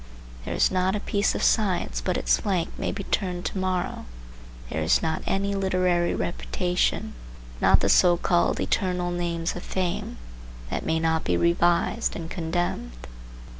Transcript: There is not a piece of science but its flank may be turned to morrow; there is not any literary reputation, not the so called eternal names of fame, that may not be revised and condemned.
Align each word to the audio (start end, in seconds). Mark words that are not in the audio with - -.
There 0.45 0.55
is 0.55 0.71
not 0.71 0.95
a 0.95 0.99
piece 0.99 1.35
of 1.35 1.43
science 1.43 2.01
but 2.01 2.17
its 2.17 2.39
flank 2.39 2.69
may 2.75 2.91
be 2.91 3.03
turned 3.03 3.45
to 3.45 3.57
morrow; 3.59 4.05
there 4.71 4.81
is 4.81 5.03
not 5.03 5.21
any 5.27 5.53
literary 5.53 6.15
reputation, 6.15 7.13
not 7.61 7.81
the 7.81 7.87
so 7.87 8.17
called 8.17 8.59
eternal 8.59 9.11
names 9.11 9.55
of 9.55 9.61
fame, 9.61 10.17
that 10.71 10.83
may 10.87 10.99
not 10.99 11.23
be 11.23 11.37
revised 11.37 12.15
and 12.15 12.31
condemned. 12.31 13.05